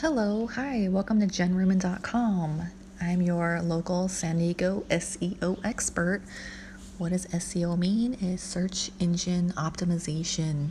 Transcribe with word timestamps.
Hello, 0.00 0.46
hi, 0.46 0.86
welcome 0.88 1.18
to 1.18 1.26
jenruhman.com. 1.26 2.70
I'm 3.00 3.20
your 3.20 3.60
local 3.60 4.06
San 4.06 4.38
Diego 4.38 4.84
SEO 4.88 5.58
expert. 5.64 6.22
What 6.98 7.10
does 7.10 7.26
SEO 7.26 7.76
mean? 7.76 8.14
Is 8.14 8.40
search 8.40 8.92
engine 9.00 9.52
optimization. 9.56 10.70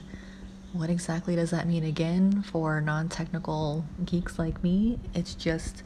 What 0.71 0.89
exactly 0.89 1.35
does 1.35 1.51
that 1.51 1.67
mean 1.67 1.83
again 1.83 2.41
for 2.41 2.79
non 2.79 3.09
technical 3.09 3.83
geeks 4.05 4.39
like 4.39 4.63
me? 4.63 4.97
It's 5.13 5.35
just 5.35 5.83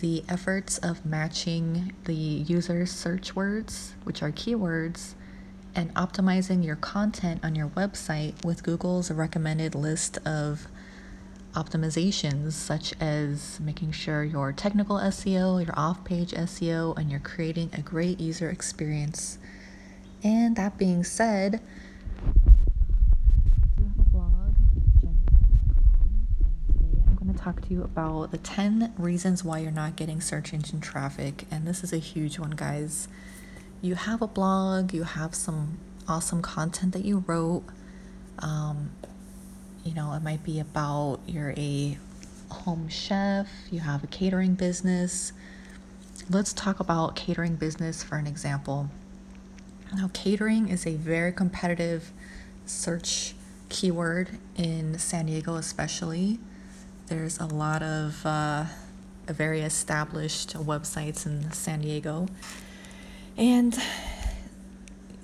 the 0.00 0.22
efforts 0.28 0.78
of 0.78 1.04
matching 1.04 1.94
the 2.04 2.14
user's 2.14 2.92
search 2.92 3.34
words, 3.34 3.96
which 4.04 4.22
are 4.22 4.30
keywords, 4.30 5.14
and 5.74 5.92
optimizing 5.94 6.64
your 6.64 6.76
content 6.76 7.40
on 7.42 7.56
your 7.56 7.70
website 7.70 8.44
with 8.44 8.62
Google's 8.62 9.10
recommended 9.10 9.74
list 9.74 10.18
of 10.18 10.68
optimizations, 11.54 12.52
such 12.52 12.94
as 13.00 13.58
making 13.60 13.92
sure 13.92 14.24
your 14.24 14.52
technical 14.52 14.96
SEO, 14.96 15.64
your 15.64 15.74
off 15.78 16.04
page 16.04 16.32
SEO, 16.32 16.96
and 16.96 17.10
you're 17.10 17.20
creating 17.20 17.70
a 17.72 17.80
great 17.80 18.20
user 18.20 18.50
experience. 18.50 19.38
And 20.22 20.56
that 20.56 20.76
being 20.78 21.04
said, 21.04 21.60
today 26.72 27.02
I'm 27.06 27.16
going 27.16 27.32
to 27.32 27.38
talk 27.40 27.60
to 27.62 27.72
you 27.72 27.82
about 27.82 28.30
the 28.30 28.38
10 28.38 28.94
reasons 28.98 29.44
why 29.44 29.60
you're 29.60 29.70
not 29.70 29.96
getting 29.96 30.20
search 30.20 30.52
engine 30.52 30.80
traffic. 30.80 31.44
And 31.50 31.66
this 31.66 31.82
is 31.84 31.92
a 31.92 31.98
huge 31.98 32.38
one, 32.38 32.50
guys. 32.50 33.08
You 33.80 33.94
have 33.94 34.22
a 34.22 34.26
blog, 34.26 34.92
you 34.92 35.04
have 35.04 35.34
some 35.34 35.78
awesome 36.08 36.42
content 36.42 36.92
that 36.94 37.04
you 37.04 37.24
wrote. 37.26 37.62
Um, 38.40 38.90
you 39.88 39.94
know, 39.94 40.12
it 40.12 40.22
might 40.22 40.44
be 40.44 40.60
about 40.60 41.20
you're 41.26 41.54
a 41.56 41.96
home 42.50 42.90
chef, 42.90 43.48
you 43.70 43.80
have 43.80 44.04
a 44.04 44.06
catering 44.06 44.54
business. 44.54 45.32
Let's 46.28 46.52
talk 46.52 46.78
about 46.78 47.16
catering 47.16 47.56
business 47.56 48.02
for 48.02 48.16
an 48.18 48.26
example. 48.26 48.90
Now, 49.96 50.10
catering 50.12 50.68
is 50.68 50.86
a 50.86 50.96
very 50.96 51.32
competitive 51.32 52.12
search 52.66 53.34
keyword 53.70 54.38
in 54.56 54.98
San 54.98 55.24
Diego, 55.24 55.54
especially. 55.54 56.38
There's 57.06 57.38
a 57.38 57.46
lot 57.46 57.82
of 57.82 58.26
uh, 58.26 58.64
very 59.26 59.62
established 59.62 60.52
websites 60.54 61.24
in 61.24 61.50
San 61.52 61.80
Diego. 61.80 62.28
And 63.38 63.74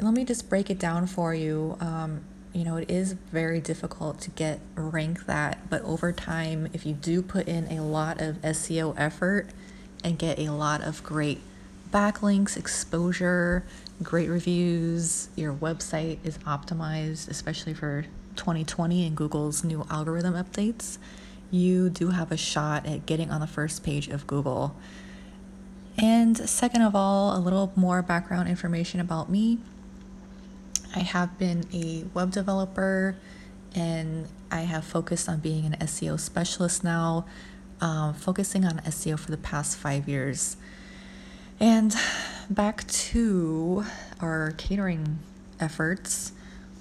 let 0.00 0.14
me 0.14 0.24
just 0.24 0.48
break 0.48 0.70
it 0.70 0.78
down 0.78 1.06
for 1.06 1.34
you. 1.34 1.76
Um, 1.80 2.22
you 2.54 2.64
know, 2.64 2.76
it 2.76 2.90
is 2.90 3.12
very 3.12 3.60
difficult 3.60 4.20
to 4.22 4.30
get 4.30 4.60
rank 4.74 5.26
that, 5.26 5.68
but 5.68 5.82
over 5.82 6.12
time, 6.12 6.68
if 6.72 6.86
you 6.86 6.94
do 6.94 7.20
put 7.20 7.48
in 7.48 7.66
a 7.70 7.82
lot 7.82 8.20
of 8.20 8.36
SEO 8.42 8.94
effort 8.96 9.48
and 10.02 10.18
get 10.18 10.38
a 10.38 10.50
lot 10.50 10.80
of 10.82 11.02
great 11.02 11.40
backlinks, 11.90 12.56
exposure, 12.56 13.64
great 14.02 14.28
reviews, 14.28 15.28
your 15.36 15.52
website 15.52 16.18
is 16.24 16.38
optimized, 16.38 17.28
especially 17.28 17.74
for 17.74 18.06
2020 18.36 19.06
and 19.06 19.16
Google's 19.16 19.62
new 19.62 19.86
algorithm 19.90 20.34
updates 20.34 20.98
you 21.54 21.88
do 21.88 22.10
have 22.10 22.32
a 22.32 22.36
shot 22.36 22.84
at 22.84 23.06
getting 23.06 23.30
on 23.30 23.40
the 23.40 23.46
first 23.46 23.84
page 23.84 24.08
of 24.08 24.26
Google. 24.26 24.74
And 25.96 26.36
second 26.36 26.82
of 26.82 26.96
all, 26.96 27.36
a 27.36 27.38
little 27.38 27.72
more 27.76 28.02
background 28.02 28.48
information 28.48 28.98
about 28.98 29.30
me. 29.30 29.58
I 30.94 31.00
have 31.00 31.36
been 31.38 31.64
a 31.72 32.04
web 32.14 32.30
developer 32.30 33.16
and 33.74 34.28
I 34.50 34.60
have 34.60 34.84
focused 34.84 35.28
on 35.28 35.40
being 35.40 35.66
an 35.66 35.76
SEO 35.80 36.18
specialist 36.20 36.84
now, 36.84 37.26
um, 37.80 38.14
focusing 38.14 38.64
on 38.64 38.78
SEO 38.86 39.18
for 39.18 39.32
the 39.32 39.36
past 39.36 39.76
five 39.76 40.08
years. 40.08 40.56
And 41.58 41.94
back 42.48 42.86
to 42.86 43.84
our 44.20 44.52
catering 44.52 45.18
efforts 45.58 46.32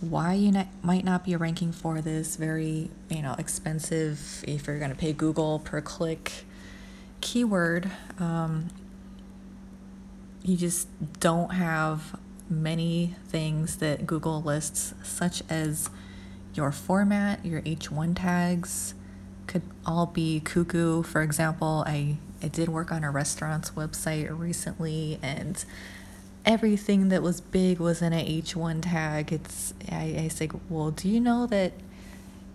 why 0.02 0.34
you 0.34 0.52
might 0.82 1.06
not 1.06 1.24
be 1.24 1.36
ranking 1.36 1.72
for 1.72 2.02
this 2.02 2.36
very 2.36 2.90
you 3.10 3.22
know 3.22 3.36
expensive 3.38 4.44
if 4.46 4.68
you're 4.68 4.80
going 4.80 4.92
to 4.92 4.98
pay 4.98 5.14
google 5.14 5.60
per 5.60 5.80
click 5.80 6.44
keyword 7.22 7.90
um, 8.20 8.68
you 10.44 10.58
just 10.58 10.88
don't 11.22 11.54
have 11.54 12.20
many 12.62 13.16
things 13.28 13.78
that 13.78 14.06
google 14.06 14.42
lists 14.42 14.94
such 15.04 15.42
as 15.50 15.90
your 16.54 16.72
format 16.72 17.44
your 17.46 17.62
h1 17.62 18.16
tags 18.16 18.94
could 19.48 19.64
all 19.86 20.06
be 20.06 20.40
cuckoo 20.40 21.02
for 21.04 21.22
example 21.22 21.84
i 21.88 22.18
i 22.42 22.48
did 22.48 22.70
work 22.70 22.92
on 22.92 23.04
a 23.04 23.12
restaurant's 23.12 23.72
website 23.72 24.38
recently 24.38 25.18
and 25.22 25.66
everything 26.46 27.10
that 27.10 27.22
was 27.22 27.42
big 27.42 27.80
was 27.80 28.02
in 28.02 28.14
a 28.14 28.42
H1 28.42 28.82
tag. 28.82 29.32
It's 29.32 29.74
I, 29.92 30.24
I 30.26 30.28
say, 30.28 30.50
well, 30.70 30.92
do 30.92 31.10
you 31.10 31.20
know 31.20 31.46
that 31.48 31.74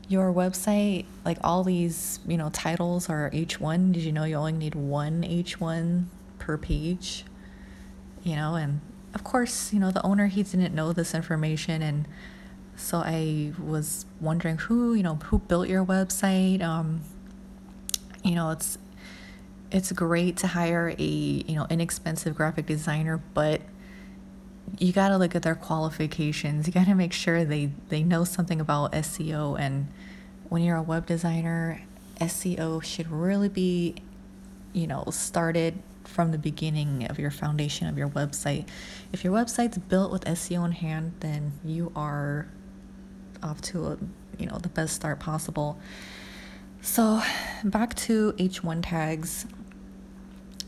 your 0.09 0.33
website, 0.33 1.05
like 1.25 1.39
all 1.43 1.65
these, 1.65 2.21
you 2.27 2.37
know, 2.37 2.51
titles 2.51 3.09
are 3.09 3.31
H1? 3.31 3.93
Did 3.93 4.03
you 4.03 4.13
know 4.13 4.25
you 4.25 4.37
only 4.37 4.53
need 4.53 4.75
one 4.75 5.23
H1 5.23 6.05
per 6.39 6.57
page? 6.57 7.25
You 8.23 8.37
know, 8.37 8.55
and 8.55 8.81
of 9.15 9.25
course, 9.25 9.73
you 9.73 9.81
know, 9.81 9.91
the 9.91 10.05
owner 10.05 10.27
he 10.27 10.43
didn't 10.43 10.75
know 10.75 10.93
this 10.93 11.15
information 11.15 11.83
and 11.83 12.07
so 12.77 12.99
I 12.99 13.53
was 13.59 14.07
wondering 14.21 14.57
who, 14.57 14.95
you 14.95 15.03
know, 15.03 15.17
who 15.17 15.41
built 15.41 15.69
your 15.69 15.85
website. 15.85 16.63
Um, 16.63 17.01
you 18.23 18.37
know, 18.37 18.51
it's 18.51 18.79
it's 19.71 19.93
great 19.93 20.37
to 20.39 20.47
hire 20.47 20.95
a, 20.97 21.03
you 21.03 21.55
know, 21.55 21.67
inexpensive 21.69 22.35
graphic 22.35 22.67
designer, 22.67 23.21
but 23.35 23.61
you 24.79 24.93
got 24.93 25.09
to 25.09 25.17
look 25.17 25.35
at 25.35 25.43
their 25.43 25.55
qualifications. 25.55 26.67
You 26.67 26.73
got 26.73 26.87
to 26.87 26.95
make 26.95 27.13
sure 27.13 27.45
they, 27.45 27.71
they 27.89 28.03
know 28.03 28.25
something 28.25 28.61
about 28.61 28.93
SEO. 28.93 29.59
And 29.59 29.89
when 30.49 30.63
you're 30.63 30.77
a 30.77 30.83
web 30.83 31.07
designer, 31.07 31.83
SEO 32.21 32.83
should 32.83 33.11
really 33.11 33.49
be, 33.49 33.97
you 34.73 34.87
know, 34.87 35.05
started 35.11 35.83
from 36.09 36.33
the 36.33 36.39
beginning 36.39 37.07
of 37.07 37.19
your 37.19 37.31
foundation 37.31 37.87
of 37.87 37.99
your 37.99 38.09
website. 38.09 38.67
If 39.13 39.25
your 39.25 39.33
website's 39.33 39.79
built 39.79 40.11
with 40.11 40.25
SEO 40.25 40.65
in 40.65 40.73
hand, 40.73 41.13
then 41.21 41.53
you 41.65 41.93
are 41.95 42.49
off 43.43 43.61
to 43.61 43.87
a, 43.87 43.99
you 44.39 44.47
know, 44.47 44.59
the 44.59 44.69
best 44.69 44.95
start 44.95 45.21
possible. 45.21 45.79
So, 46.81 47.23
back 47.63 47.95
to 47.97 48.33
H1 48.33 48.81
tags. 48.83 49.47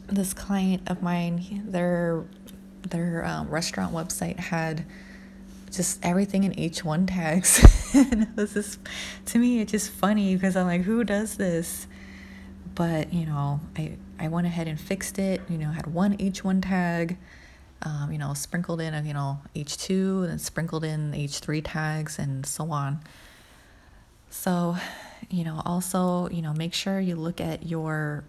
This 0.06 0.34
client 0.34 0.82
of 0.88 1.02
mine, 1.02 1.62
they're 1.66 2.24
their 2.82 3.24
um, 3.24 3.48
restaurant 3.48 3.94
website 3.94 4.38
had 4.38 4.84
just 5.70 6.04
everything 6.04 6.44
in 6.44 6.52
H1 6.52 7.06
tags. 7.08 7.62
and 7.94 8.26
it 8.36 8.78
to 9.26 9.38
me, 9.38 9.60
it's 9.60 9.72
just 9.72 9.90
funny 9.90 10.34
because 10.34 10.56
I'm 10.56 10.66
like, 10.66 10.82
who 10.82 11.04
does 11.04 11.36
this? 11.36 11.86
But, 12.74 13.12
you 13.12 13.26
know, 13.26 13.60
I, 13.76 13.96
I 14.20 14.28
went 14.28 14.46
ahead 14.46 14.68
and 14.68 14.78
fixed 14.78 15.18
it, 15.18 15.40
you 15.48 15.56
know, 15.56 15.70
had 15.70 15.86
one 15.86 16.16
H1 16.18 16.62
tag, 16.62 17.16
um, 17.82 18.12
you 18.12 18.18
know, 18.18 18.34
sprinkled 18.34 18.80
in, 18.80 18.92
a 18.92 19.02
you 19.02 19.14
know, 19.14 19.40
H2 19.56 20.28
and 20.30 20.38
sprinkled 20.38 20.84
in 20.84 21.12
H3 21.12 21.62
tags 21.64 22.18
and 22.18 22.44
so 22.44 22.70
on. 22.70 23.00
So, 24.28 24.76
you 25.30 25.42
know, 25.42 25.62
also, 25.64 26.28
you 26.28 26.42
know, 26.42 26.52
make 26.52 26.74
sure 26.74 27.00
you 27.00 27.16
look 27.16 27.40
at 27.40 27.66
your 27.66 28.24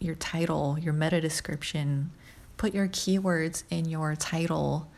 your 0.00 0.14
title, 0.14 0.78
your 0.78 0.92
meta 0.92 1.20
description, 1.20 2.12
put 2.56 2.72
your 2.72 2.86
keywords 2.86 3.64
in 3.68 3.88
your 3.88 4.14
title. 4.14 4.88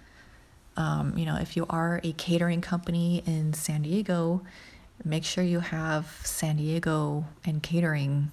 Um, 0.76 1.16
you 1.16 1.24
know, 1.24 1.36
if 1.36 1.56
you 1.56 1.64
are 1.70 2.02
a 2.04 2.12
catering 2.12 2.60
company 2.60 3.22
in 3.26 3.54
San 3.54 3.82
Diego, 3.82 4.42
make 5.02 5.24
sure 5.24 5.42
you 5.42 5.60
have 5.60 6.20
San 6.22 6.58
Diego 6.58 7.24
and 7.46 7.62
catering 7.62 8.30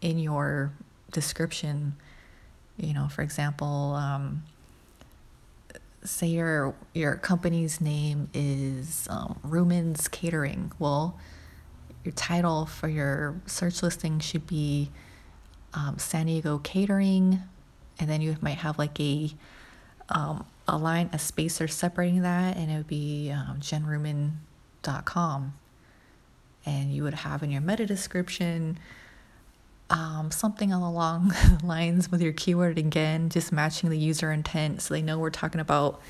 in 0.00 0.18
your 0.18 0.72
description. 1.10 1.94
You 2.76 2.94
know, 2.94 3.08
for 3.08 3.22
example, 3.22 3.94
um, 3.94 4.42
say 6.04 6.28
your 6.28 6.74
your 6.94 7.16
company's 7.16 7.80
name 7.80 8.30
is 8.32 9.08
um, 9.10 9.38
Ruhman's 9.44 10.08
Catering. 10.08 10.72
Well, 10.78 11.18
your 12.04 12.12
title 12.12 12.66
for 12.66 12.88
your 12.88 13.40
search 13.46 13.82
listing 13.82 14.20
should 14.20 14.46
be 14.46 14.90
um, 15.74 15.98
San 15.98 16.26
Diego 16.26 16.58
Catering 16.58 17.42
and 17.98 18.08
then 18.08 18.20
you 18.20 18.36
might 18.40 18.58
have 18.58 18.78
like 18.78 18.98
a 19.00 19.30
um, 20.10 20.46
a 20.66 20.76
line, 20.76 21.10
a 21.12 21.18
spacer 21.18 21.68
separating 21.68 22.22
that, 22.22 22.56
and 22.56 22.70
it 22.70 22.76
would 22.76 22.86
be 22.86 23.30
um, 23.30 23.58
jenruhman.com. 23.60 25.54
And 26.64 26.94
you 26.94 27.02
would 27.02 27.14
have 27.14 27.42
in 27.42 27.50
your 27.50 27.60
meta 27.60 27.86
description 27.86 28.78
um, 29.90 30.30
something 30.30 30.72
along 30.72 31.28
the 31.60 31.66
lines 31.66 32.10
with 32.10 32.20
your 32.20 32.32
keyword 32.32 32.78
again, 32.78 33.28
just 33.28 33.52
matching 33.52 33.90
the 33.90 33.98
user 33.98 34.32
intent 34.32 34.82
so 34.82 34.94
they 34.94 35.02
know 35.02 35.18
we're 35.18 35.30
talking 35.30 35.60
about 35.60 36.00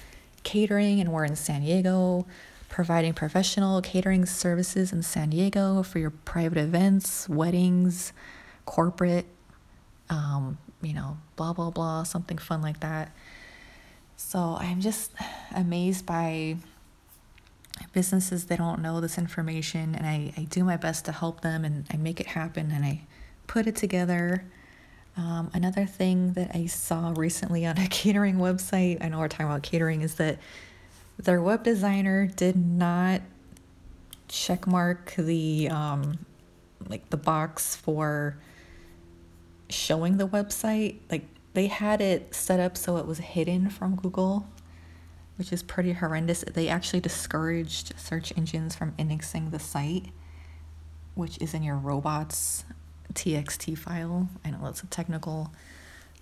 catering 0.42 1.00
and 1.00 1.12
we're 1.12 1.24
in 1.24 1.36
San 1.36 1.62
Diego. 1.62 2.26
providing 2.68 3.14
professional 3.14 3.80
catering 3.80 4.26
services 4.26 4.92
in 4.92 5.02
San 5.02 5.30
Diego 5.30 5.82
for 5.82 5.98
your 5.98 6.10
private 6.10 6.58
events, 6.58 7.26
weddings, 7.28 8.12
corporate, 8.66 9.26
um, 10.10 10.58
you 10.82 10.92
know, 10.92 11.16
blah, 11.36 11.52
blah, 11.52 11.70
blah, 11.70 12.02
something 12.02 12.36
fun 12.36 12.60
like 12.60 12.80
that. 12.80 13.10
So 14.16 14.58
I'm 14.60 14.80
just 14.80 15.12
amazed 15.54 16.04
by 16.04 16.56
businesses 17.92 18.46
that 18.46 18.58
don't 18.58 18.82
know 18.82 19.00
this 19.00 19.16
information, 19.16 19.94
and 19.94 20.06
I, 20.06 20.32
I 20.36 20.44
do 20.44 20.64
my 20.64 20.76
best 20.76 21.04
to 21.06 21.12
help 21.12 21.40
them 21.40 21.64
and 21.64 21.86
I 21.92 21.96
make 21.96 22.20
it 22.20 22.26
happen 22.26 22.70
and 22.70 22.84
I 22.84 23.02
put 23.48 23.66
it 23.66 23.74
together. 23.74 24.44
Um, 25.16 25.50
another 25.52 25.84
thing 25.84 26.34
that 26.34 26.52
I 26.54 26.66
saw 26.66 27.12
recently 27.16 27.66
on 27.66 27.76
a 27.76 27.86
catering 27.90 28.36
website, 28.36 29.02
I 29.02 29.08
know 29.08 29.18
we're 29.18 29.26
talking 29.26 29.46
about 29.46 29.64
catering, 29.64 30.02
is 30.02 30.14
that 30.14 30.38
their 31.18 31.42
web 31.42 31.64
designer 31.64 32.28
did 32.28 32.54
not 32.54 33.22
checkmark 34.28 35.16
the 35.16 35.68
um, 35.70 36.24
like 36.88 37.10
the 37.10 37.16
box 37.16 37.74
for 37.74 38.38
showing 39.68 40.18
the 40.18 40.28
website. 40.28 40.98
Like 41.10 41.26
they 41.54 41.66
had 41.66 42.00
it 42.00 42.34
set 42.34 42.60
up 42.60 42.76
so 42.76 42.98
it 42.98 43.06
was 43.06 43.18
hidden 43.18 43.70
from 43.70 43.96
Google, 43.96 44.46
which 45.36 45.52
is 45.52 45.64
pretty 45.64 45.94
horrendous. 45.94 46.44
They 46.46 46.68
actually 46.68 47.00
discouraged 47.00 47.98
search 47.98 48.32
engines 48.36 48.76
from 48.76 48.94
indexing 48.96 49.50
the 49.50 49.58
site, 49.58 50.06
which 51.14 51.38
is 51.40 51.54
in 51.54 51.64
your 51.64 51.76
robots 51.76 52.64
txt 53.18 53.76
file. 53.76 54.28
I 54.44 54.50
know 54.50 54.58
that's 54.62 54.82
a 54.82 54.86
technical 54.86 55.50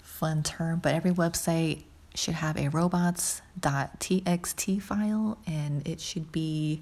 fun 0.02 0.42
term, 0.42 0.80
but 0.80 0.94
every 0.94 1.10
website 1.10 1.82
should 2.14 2.34
have 2.34 2.56
a 2.56 2.68
robots.txt 2.68 4.82
file 4.82 5.36
and 5.46 5.86
it 5.86 6.00
should 6.00 6.32
be 6.32 6.80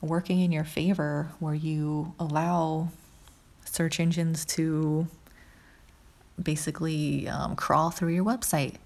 working 0.00 0.40
in 0.40 0.52
your 0.52 0.62
favor 0.62 1.32
where 1.40 1.54
you 1.54 2.14
allow 2.20 2.90
search 3.64 3.98
engines 3.98 4.44
to 4.44 5.08
basically 6.40 7.26
um, 7.28 7.56
crawl 7.56 7.90
through 7.90 8.12
your 8.12 8.24
website. 8.24 8.76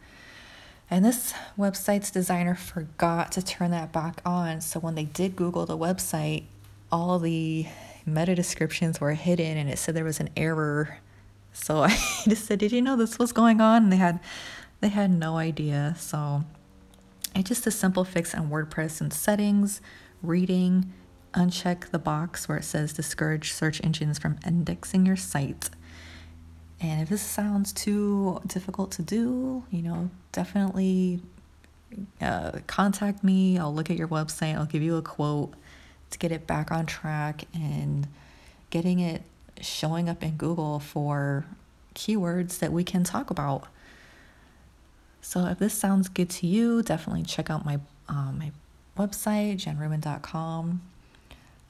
And 0.90 1.04
this 1.04 1.34
website's 1.58 2.10
designer 2.10 2.54
forgot 2.54 3.32
to 3.32 3.42
turn 3.42 3.72
that 3.72 3.92
back 3.92 4.22
on. 4.24 4.62
So 4.62 4.80
when 4.80 4.94
they 4.94 5.04
did 5.04 5.36
Google 5.36 5.66
the 5.66 5.76
website, 5.76 6.44
all 6.90 7.18
the 7.18 7.66
meta 8.06 8.34
descriptions 8.34 9.00
were 9.00 9.12
hidden 9.12 9.56
and 9.56 9.68
it 9.68 9.78
said 9.78 9.94
there 9.94 10.04
was 10.04 10.20
an 10.20 10.30
error. 10.36 10.98
So 11.52 11.82
I 11.82 11.96
just 12.28 12.46
said, 12.46 12.58
Did 12.58 12.72
you 12.72 12.82
know 12.82 12.96
this 12.96 13.18
was 13.18 13.32
going 13.32 13.60
on? 13.60 13.84
And 13.84 13.92
they 13.92 13.96
had 13.96 14.20
they 14.80 14.88
had 14.88 15.10
no 15.10 15.36
idea. 15.36 15.94
So 15.98 16.44
it's 17.34 17.48
just 17.48 17.66
a 17.66 17.70
simple 17.70 18.04
fix 18.04 18.34
on 18.34 18.50
WordPress 18.50 19.00
and 19.00 19.12
settings, 19.12 19.80
reading, 20.22 20.92
uncheck 21.34 21.90
the 21.90 21.98
box 21.98 22.48
where 22.48 22.58
it 22.58 22.64
says 22.64 22.92
discourage 22.92 23.52
search 23.52 23.82
engines 23.84 24.18
from 24.18 24.38
indexing 24.46 25.06
your 25.06 25.16
site. 25.16 25.70
And 26.80 27.02
if 27.02 27.10
this 27.10 27.22
sounds 27.22 27.72
too 27.72 28.40
difficult 28.46 28.90
to 28.92 29.02
do, 29.02 29.64
you 29.70 29.82
know, 29.82 30.10
definitely 30.32 31.20
uh, 32.20 32.52
contact 32.66 33.22
me. 33.22 33.58
I'll 33.58 33.74
look 33.74 33.90
at 33.90 33.96
your 33.96 34.08
website, 34.08 34.56
I'll 34.56 34.66
give 34.66 34.82
you 34.82 34.96
a 34.96 35.02
quote 35.02 35.54
to 36.10 36.18
get 36.18 36.32
it 36.32 36.46
back 36.46 36.70
on 36.70 36.86
track 36.86 37.44
and 37.54 38.06
getting 38.70 39.00
it 39.00 39.22
showing 39.60 40.08
up 40.08 40.22
in 40.22 40.36
Google 40.36 40.78
for 40.78 41.44
keywords 41.94 42.58
that 42.58 42.72
we 42.72 42.84
can 42.84 43.04
talk 43.04 43.30
about. 43.30 43.66
So 45.20 45.46
if 45.46 45.58
this 45.58 45.74
sounds 45.74 46.08
good 46.08 46.30
to 46.30 46.46
you, 46.46 46.82
definitely 46.82 47.24
check 47.24 47.50
out 47.50 47.64
my 47.64 47.78
um, 48.08 48.38
my 48.38 48.52
website, 48.96 49.56
jenruhman.com. 49.56 50.82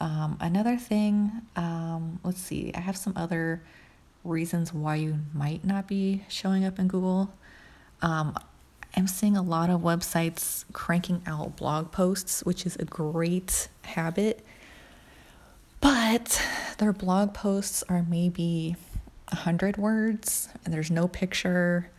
Um, 0.01 0.39
another 0.41 0.79
thing, 0.79 1.31
um, 1.57 2.21
let's 2.25 2.41
see, 2.41 2.73
I 2.75 2.81
have 2.81 2.97
some 2.97 3.13
other 3.17 3.61
reasons 4.25 4.73
why 4.73 4.97
you 4.97 5.19
might 5.35 5.65
not 5.65 5.87
be 5.87 6.25
showing 6.29 6.65
up 6.65 6.79
in 6.79 6.89
Google. 6.89 7.35
Um, 8.01 8.35
I'm 8.97 9.07
seeing 9.07 9.37
a 9.37 9.43
lot 9.43 9.71
of 9.71 9.81
websites 9.81 10.65
cranking 10.73 11.23
out 11.27 11.57
blog 11.57 11.93
posts, 11.93 12.43
which 12.45 12.67
is 12.67 12.77
a 12.77 12.85
great 12.85 13.69
habit, 13.83 14.45
but 15.81 16.43
their 16.79 16.93
blog 16.93 17.33
posts 17.33 17.83
are 17.89 18.05
maybe 18.09 18.77
100 19.29 19.77
words 19.77 20.49
and 20.65 20.75
there's 20.75 20.91
no 20.91 21.07
picture 21.07 21.91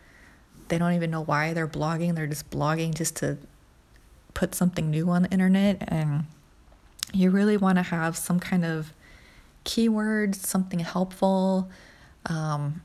they 0.72 0.78
don't 0.78 0.94
even 0.94 1.10
know 1.10 1.22
why 1.22 1.52
they're 1.52 1.68
blogging. 1.68 2.14
They're 2.14 2.26
just 2.26 2.48
blogging 2.48 2.94
just 2.94 3.16
to 3.16 3.36
put 4.32 4.54
something 4.54 4.90
new 4.90 5.10
on 5.10 5.22
the 5.24 5.28
internet. 5.28 5.84
And 5.86 6.24
you 7.12 7.30
really 7.30 7.58
want 7.58 7.76
to 7.76 7.82
have 7.82 8.16
some 8.16 8.40
kind 8.40 8.64
of 8.64 8.94
keywords, 9.66 10.36
something 10.36 10.78
helpful, 10.78 11.68
um, 12.24 12.80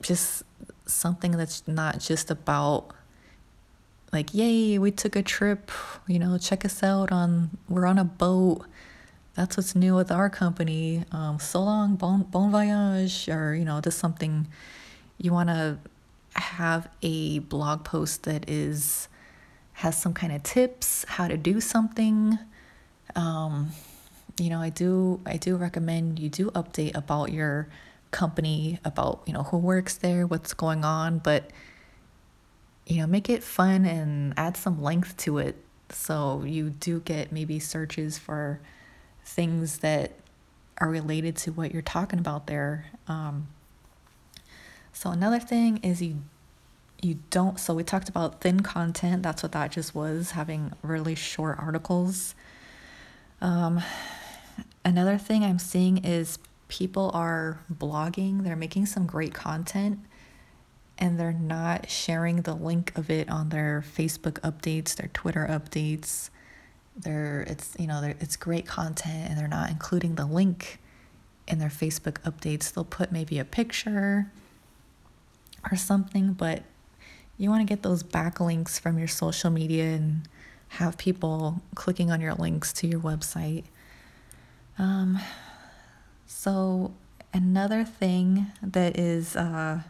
just 0.00 0.44
something 0.86 1.32
that's 1.32 1.68
not 1.68 2.00
just 2.00 2.30
about 2.30 2.92
like, 4.12 4.34
yay, 4.34 4.78
we 4.78 4.90
took 4.90 5.16
a 5.16 5.22
trip, 5.22 5.70
you 6.06 6.18
know, 6.18 6.36
check 6.38 6.64
us 6.64 6.82
out 6.82 7.12
on, 7.12 7.50
we're 7.68 7.86
on 7.86 7.98
a 7.98 8.04
boat. 8.04 8.66
That's 9.34 9.56
what's 9.56 9.74
new 9.74 9.94
with 9.94 10.10
our 10.10 10.28
company. 10.28 11.04
Um, 11.12 11.38
so 11.38 11.62
long, 11.62 11.96
bon, 11.96 12.22
bon 12.24 12.50
voyage, 12.50 13.28
or, 13.28 13.54
you 13.54 13.64
know, 13.64 13.80
just 13.80 13.98
something 13.98 14.48
you 15.18 15.32
want 15.32 15.48
to 15.48 15.78
have 16.34 16.88
a 17.02 17.40
blog 17.40 17.84
post 17.84 18.24
that 18.24 18.48
is 18.48 19.08
has 19.74 20.00
some 20.00 20.12
kind 20.12 20.32
of 20.32 20.42
tips 20.42 21.04
how 21.08 21.26
to 21.26 21.36
do 21.36 21.60
something 21.60 22.38
um, 23.16 23.70
you 24.38 24.48
know 24.48 24.60
i 24.60 24.68
do 24.68 25.20
i 25.26 25.36
do 25.36 25.56
recommend 25.56 26.18
you 26.18 26.28
do 26.28 26.50
update 26.52 26.94
about 26.96 27.32
your 27.32 27.68
company 28.10 28.78
about 28.84 29.22
you 29.26 29.32
know 29.32 29.42
who 29.44 29.56
works 29.56 29.96
there 29.96 30.26
what's 30.26 30.52
going 30.54 30.84
on 30.84 31.18
but 31.18 31.50
you 32.90 32.96
know 32.96 33.06
make 33.06 33.30
it 33.30 33.44
fun 33.44 33.86
and 33.86 34.34
add 34.36 34.56
some 34.56 34.82
length 34.82 35.16
to 35.18 35.38
it. 35.38 35.56
So 35.90 36.42
you 36.44 36.70
do 36.70 37.00
get 37.00 37.30
maybe 37.30 37.60
searches 37.60 38.18
for 38.18 38.60
things 39.24 39.78
that 39.78 40.12
are 40.78 40.88
related 40.88 41.36
to 41.36 41.52
what 41.52 41.72
you're 41.72 41.82
talking 41.82 42.18
about 42.18 42.48
there. 42.48 42.86
Um, 43.06 43.46
so 44.92 45.10
another 45.10 45.38
thing 45.38 45.78
is 45.78 46.02
you 46.02 46.16
you 47.00 47.18
don't 47.30 47.60
so 47.60 47.74
we 47.74 47.84
talked 47.84 48.08
about 48.08 48.40
thin 48.40 48.60
content. 48.60 49.22
That's 49.22 49.42
what 49.44 49.52
that 49.52 49.70
just 49.70 49.94
was 49.94 50.32
having 50.32 50.72
really 50.82 51.14
short 51.14 51.60
articles. 51.60 52.34
Um, 53.40 53.80
another 54.84 55.16
thing 55.16 55.44
i'm 55.44 55.58
seeing 55.58 56.04
is 56.04 56.38
people 56.66 57.12
are 57.14 57.60
blogging. 57.72 58.42
They're 58.42 58.56
making 58.56 58.86
some 58.86 59.06
great 59.06 59.32
content 59.32 60.00
and 61.00 61.18
they're 61.18 61.32
not 61.32 61.88
sharing 61.88 62.42
the 62.42 62.54
link 62.54 62.96
of 62.96 63.10
it 63.10 63.28
on 63.30 63.48
their 63.48 63.82
facebook 63.96 64.34
updates 64.40 64.94
their 64.94 65.08
twitter 65.08 65.46
updates 65.50 66.30
they're 66.96 67.42
it's 67.42 67.74
you 67.78 67.86
know 67.86 68.02
it's 68.20 68.36
great 68.36 68.66
content 68.66 69.30
and 69.30 69.38
they're 69.38 69.48
not 69.48 69.70
including 69.70 70.14
the 70.16 70.26
link 70.26 70.78
in 71.48 71.58
their 71.58 71.68
facebook 71.68 72.20
updates 72.22 72.72
they'll 72.72 72.84
put 72.84 73.10
maybe 73.10 73.38
a 73.38 73.44
picture 73.44 74.30
or 75.70 75.76
something, 75.76 76.32
but 76.32 76.62
you 77.36 77.50
want 77.50 77.66
to 77.66 77.70
get 77.70 77.82
those 77.82 78.02
backlinks 78.02 78.80
from 78.80 78.98
your 78.98 79.08
social 79.08 79.50
media 79.50 79.84
and 79.84 80.28
have 80.74 80.96
people 80.98 81.60
clicking 81.74 82.10
on 82.10 82.20
your 82.20 82.34
links 82.34 82.72
to 82.72 82.86
your 82.86 83.00
website. 83.00 83.64
Um, 84.78 85.18
so, 86.26 86.92
another 87.34 87.84
thing 87.84 88.46
that 88.62 88.98
is 88.98 89.36
uh, 89.36 89.80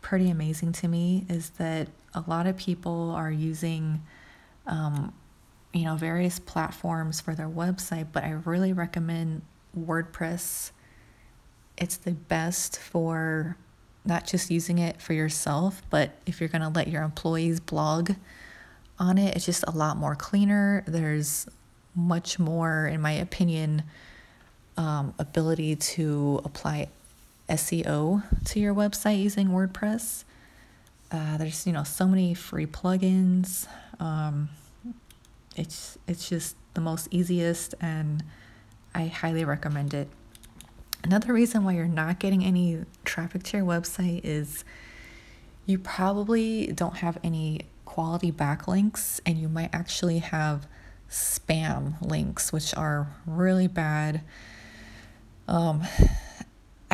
pretty 0.00 0.30
amazing 0.30 0.72
to 0.72 0.88
me 0.88 1.26
is 1.28 1.50
that 1.50 1.88
a 2.14 2.24
lot 2.26 2.46
of 2.46 2.56
people 2.56 3.10
are 3.10 3.30
using, 3.30 4.02
um, 4.66 5.12
you 5.72 5.84
know, 5.84 5.96
various 5.96 6.38
platforms 6.38 7.20
for 7.20 7.34
their 7.34 7.48
website, 7.48 8.08
but 8.12 8.24
I 8.24 8.30
really 8.30 8.72
recommend 8.72 9.42
WordPress. 9.78 10.70
It's 11.76 11.96
the 11.96 12.12
best 12.12 12.78
for 12.78 13.56
not 14.04 14.26
just 14.26 14.50
using 14.50 14.78
it 14.78 15.00
for 15.02 15.12
yourself, 15.12 15.82
but 15.90 16.12
if 16.26 16.40
you're 16.40 16.48
going 16.48 16.62
to 16.62 16.68
let 16.68 16.88
your 16.88 17.02
employees 17.02 17.60
blog 17.60 18.12
on 18.98 19.18
it, 19.18 19.36
it's 19.36 19.44
just 19.44 19.64
a 19.68 19.70
lot 19.70 19.96
more 19.96 20.14
cleaner. 20.14 20.82
There's 20.86 21.46
much 21.94 22.38
more, 22.38 22.86
in 22.86 23.00
my 23.00 23.12
opinion, 23.12 23.82
um, 24.76 25.14
ability 25.18 25.76
to 25.76 26.40
apply 26.44 26.88
SEO 27.48 28.22
to 28.44 28.60
your 28.60 28.74
website 28.74 29.22
using 29.22 29.48
WordPress. 29.48 30.24
Uh, 31.10 31.38
there's 31.38 31.66
you 31.66 31.72
know 31.72 31.84
so 31.84 32.06
many 32.06 32.34
free 32.34 32.66
plugins. 32.66 33.66
Um, 33.98 34.50
it's 35.56 35.98
it's 36.06 36.28
just 36.28 36.56
the 36.74 36.80
most 36.80 37.08
easiest, 37.10 37.74
and 37.80 38.22
I 38.94 39.06
highly 39.06 39.44
recommend 39.44 39.94
it. 39.94 40.08
Another 41.04 41.32
reason 41.32 41.64
why 41.64 41.72
you're 41.72 41.86
not 41.86 42.18
getting 42.18 42.44
any 42.44 42.84
traffic 43.04 43.42
to 43.44 43.56
your 43.56 43.66
website 43.66 44.20
is 44.24 44.64
you 45.64 45.78
probably 45.78 46.66
don't 46.68 46.96
have 46.98 47.18
any 47.22 47.62
quality 47.84 48.32
backlinks 48.32 49.20
and 49.24 49.38
you 49.38 49.48
might 49.48 49.70
actually 49.72 50.18
have 50.18 50.66
spam 51.10 52.00
links, 52.02 52.52
which 52.52 52.74
are 52.74 53.08
really 53.26 53.66
bad. 53.66 54.22
Um, 55.46 55.82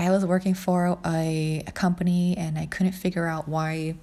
I 0.05 0.11
was 0.11 0.25
working 0.27 0.55
for 0.55 0.99
a, 1.05 1.63
a 1.67 1.73
company 1.73 2.37
and 2.37 2.59
I 2.59 2.67
couldn't 2.67 2.93
figure 2.93 3.27
out 3.27 3.49
why, 3.49 3.95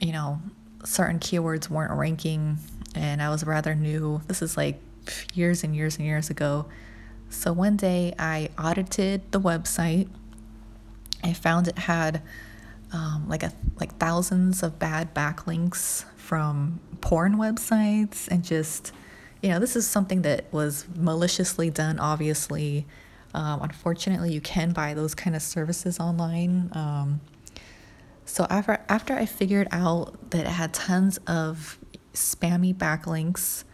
you 0.00 0.12
know, 0.12 0.40
certain 0.84 1.18
keywords 1.18 1.70
weren't 1.70 1.92
ranking, 1.92 2.58
and 2.94 3.22
I 3.22 3.30
was 3.30 3.44
rather 3.44 3.74
new. 3.74 4.20
This 4.26 4.42
is 4.42 4.56
like 4.56 4.80
years 5.34 5.64
and 5.64 5.74
years 5.74 5.96
and 5.96 6.06
years 6.06 6.30
ago. 6.30 6.66
So 7.30 7.52
one 7.52 7.76
day 7.76 8.14
I 8.18 8.50
audited 8.58 9.32
the 9.32 9.40
website. 9.40 10.08
I 11.24 11.32
found 11.32 11.68
it 11.68 11.78
had 11.78 12.20
um, 12.92 13.26
like 13.28 13.42
a 13.42 13.52
like 13.80 13.96
thousands 13.96 14.62
of 14.62 14.78
bad 14.78 15.14
backlinks 15.14 16.04
from 16.16 16.80
porn 17.00 17.36
websites 17.36 18.28
and 18.28 18.44
just 18.44 18.92
you 19.40 19.48
know 19.48 19.58
this 19.58 19.74
is 19.74 19.86
something 19.86 20.22
that 20.22 20.52
was 20.52 20.86
maliciously 20.94 21.70
done 21.70 21.98
obviously 21.98 22.86
um, 23.34 23.62
unfortunately 23.62 24.32
you 24.32 24.40
can 24.40 24.72
buy 24.72 24.94
those 24.94 25.14
kind 25.14 25.34
of 25.34 25.42
services 25.42 25.98
online 25.98 26.70
um, 26.72 27.20
so 28.24 28.46
after 28.50 28.80
after 28.88 29.14
i 29.14 29.26
figured 29.26 29.68
out 29.70 30.30
that 30.30 30.46
it 30.46 30.52
had 30.52 30.72
tons 30.72 31.18
of 31.26 31.78
spammy 32.12 32.74
backlinks 32.74 33.64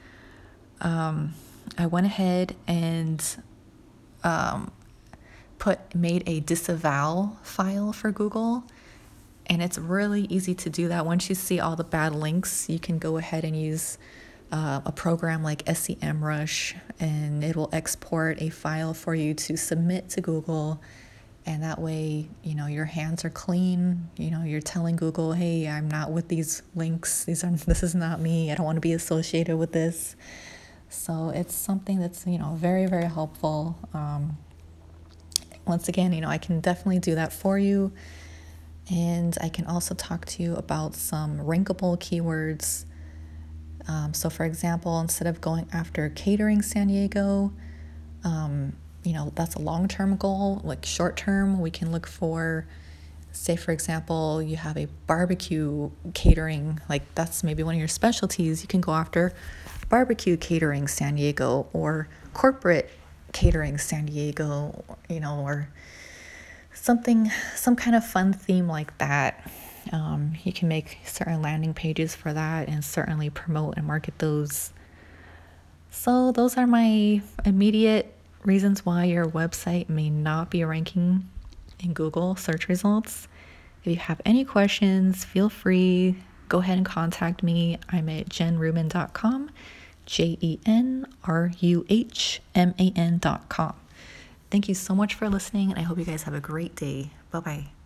um, 0.80 1.34
i 1.76 1.86
went 1.86 2.06
ahead 2.06 2.54
and 2.66 3.42
um, 4.24 4.70
put 5.58 5.94
made 5.94 6.22
a 6.26 6.40
disavow 6.40 7.36
file 7.42 7.92
for 7.92 8.10
google 8.10 8.64
and 9.48 9.62
it's 9.62 9.78
really 9.78 10.22
easy 10.28 10.54
to 10.54 10.70
do 10.70 10.88
that. 10.88 11.06
Once 11.06 11.28
you 11.28 11.34
see 11.34 11.58
all 11.58 11.74
the 11.74 11.84
bad 11.84 12.14
links, 12.14 12.68
you 12.68 12.78
can 12.78 12.98
go 12.98 13.16
ahead 13.16 13.44
and 13.44 13.60
use 13.60 13.98
uh, 14.50 14.80
a 14.84 14.92
program 14.92 15.42
like 15.42 15.64
SEMrush, 15.64 16.74
and 17.00 17.44
it 17.44 17.56
will 17.56 17.68
export 17.72 18.40
a 18.40 18.48
file 18.48 18.94
for 18.94 19.14
you 19.14 19.34
to 19.34 19.56
submit 19.56 20.08
to 20.10 20.20
Google. 20.20 20.80
And 21.46 21.62
that 21.62 21.80
way, 21.80 22.28
you 22.42 22.54
know, 22.54 22.66
your 22.66 22.84
hands 22.84 23.24
are 23.24 23.30
clean. 23.30 24.08
You 24.16 24.30
know, 24.30 24.42
you're 24.42 24.60
telling 24.60 24.96
Google, 24.96 25.32
hey, 25.32 25.66
I'm 25.66 25.88
not 25.88 26.12
with 26.12 26.28
these 26.28 26.62
links. 26.74 27.24
These 27.24 27.42
are, 27.44 27.50
this 27.66 27.82
is 27.82 27.94
not 27.94 28.20
me. 28.20 28.52
I 28.52 28.54
don't 28.54 28.66
want 28.66 28.76
to 28.76 28.80
be 28.80 28.92
associated 28.92 29.56
with 29.56 29.72
this. 29.72 30.16
So 30.90 31.30
it's 31.30 31.54
something 31.54 32.00
that's, 32.00 32.26
you 32.26 32.38
know, 32.38 32.54
very, 32.56 32.86
very 32.86 33.06
helpful. 33.06 33.78
Um, 33.92 34.38
once 35.66 35.88
again, 35.88 36.12
you 36.12 36.20
know, 36.20 36.28
I 36.28 36.38
can 36.38 36.60
definitely 36.60 36.98
do 36.98 37.14
that 37.14 37.32
for 37.32 37.58
you. 37.58 37.92
And 38.90 39.36
I 39.40 39.50
can 39.50 39.66
also 39.66 39.94
talk 39.94 40.24
to 40.26 40.42
you 40.42 40.56
about 40.56 40.94
some 40.94 41.38
rankable 41.40 41.98
keywords. 41.98 42.86
Um, 43.88 44.12
so, 44.12 44.28
for 44.28 44.44
example, 44.44 45.00
instead 45.00 45.26
of 45.26 45.40
going 45.40 45.66
after 45.72 46.10
catering 46.10 46.60
San 46.62 46.88
Diego, 46.88 47.52
um, 48.22 48.74
you 49.02 49.14
know, 49.14 49.32
that's 49.34 49.54
a 49.54 49.60
long 49.60 49.88
term 49.88 50.16
goal. 50.16 50.60
Like 50.62 50.84
short 50.84 51.16
term, 51.16 51.60
we 51.60 51.70
can 51.70 51.90
look 51.90 52.06
for, 52.06 52.66
say, 53.32 53.56
for 53.56 53.72
example, 53.72 54.42
you 54.42 54.56
have 54.56 54.76
a 54.76 54.86
barbecue 55.06 55.90
catering, 56.12 56.80
like 56.88 57.02
that's 57.14 57.42
maybe 57.42 57.62
one 57.62 57.74
of 57.74 57.78
your 57.78 57.88
specialties. 57.88 58.60
You 58.62 58.68
can 58.68 58.82
go 58.82 58.92
after 58.92 59.32
barbecue 59.88 60.36
catering 60.36 60.86
San 60.86 61.14
Diego 61.14 61.66
or 61.72 62.08
corporate 62.34 62.90
catering 63.32 63.78
San 63.78 64.06
Diego, 64.06 64.84
you 65.08 65.20
know, 65.20 65.40
or 65.40 65.70
something, 66.74 67.30
some 67.54 67.76
kind 67.76 67.96
of 67.96 68.06
fun 68.06 68.32
theme 68.32 68.68
like 68.68 68.96
that. 68.98 69.50
Um, 69.92 70.32
you 70.44 70.52
can 70.52 70.68
make 70.68 70.98
certain 71.04 71.42
landing 71.42 71.74
pages 71.74 72.14
for 72.14 72.32
that 72.32 72.68
and 72.68 72.84
certainly 72.84 73.30
promote 73.30 73.76
and 73.76 73.86
market 73.86 74.18
those. 74.18 74.72
So, 75.90 76.32
those 76.32 76.56
are 76.56 76.66
my 76.66 77.22
immediate 77.44 78.14
reasons 78.44 78.84
why 78.84 79.04
your 79.04 79.26
website 79.26 79.88
may 79.88 80.10
not 80.10 80.50
be 80.50 80.64
ranking 80.64 81.28
in 81.80 81.92
Google 81.92 82.36
search 82.36 82.68
results. 82.68 83.28
If 83.82 83.86
you 83.86 83.96
have 83.96 84.20
any 84.24 84.44
questions, 84.44 85.24
feel 85.24 85.48
free, 85.48 86.16
go 86.48 86.58
ahead 86.58 86.76
and 86.76 86.86
contact 86.86 87.42
me. 87.42 87.78
I'm 87.90 88.08
at 88.08 88.28
jenruhman.com, 88.28 89.50
J 90.06 90.38
E 90.40 90.58
N 90.66 91.06
R 91.24 91.52
U 91.60 91.86
H 91.88 92.40
M 92.54 92.74
A 92.78 92.92
N.com. 92.94 93.74
Thank 94.50 94.68
you 94.68 94.74
so 94.74 94.94
much 94.94 95.14
for 95.14 95.28
listening, 95.28 95.70
and 95.70 95.78
I 95.78 95.82
hope 95.82 95.98
you 95.98 96.04
guys 96.04 96.22
have 96.22 96.34
a 96.34 96.40
great 96.40 96.74
day. 96.74 97.10
Bye 97.30 97.40
bye. 97.40 97.77